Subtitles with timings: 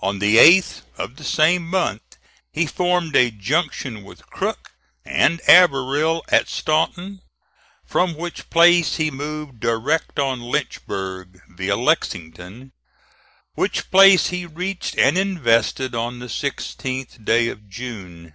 [0.00, 2.18] On the 8th of the same month
[2.52, 7.22] he formed a junction with Crook and Averell at Staunton,
[7.82, 12.72] from which place he moved direct on Lynchburg, via Lexington,
[13.54, 18.34] which place he reached and invested on the 16th day of June.